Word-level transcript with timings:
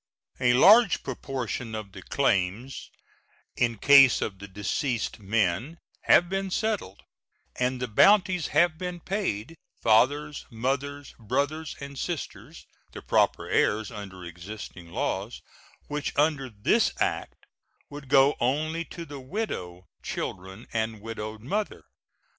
A 0.39 0.53
large 0.55 1.03
proportion 1.03 1.75
of 1.75 1.91
the 1.91 2.01
claims 2.01 2.89
in 3.55 3.77
case 3.77 4.19
of 4.19 4.39
the 4.39 4.47
deceased 4.47 5.19
men 5.19 5.77
have 6.05 6.27
been 6.27 6.49
settled, 6.49 7.03
and 7.55 7.79
the 7.79 7.87
bounties 7.87 8.47
have 8.47 8.79
been 8.79 8.99
paid 8.99 9.55
fathers, 9.79 10.47
mothers, 10.49 11.13
brothers, 11.19 11.75
and 11.79 11.99
sisters, 11.99 12.65
the 12.93 13.03
proper 13.03 13.47
heirs 13.47 13.91
under 13.91 14.23
existing 14.25 14.89
laws, 14.91 15.43
which 15.87 16.17
under 16.17 16.49
this 16.49 16.91
act 16.99 17.45
would 17.91 18.07
go 18.09 18.35
only 18.39 18.83
to 18.85 19.05
the 19.05 19.19
widow, 19.19 19.85
children, 20.01 20.65
and 20.73 20.99
widowed 21.01 21.41
mother. 21.43 21.83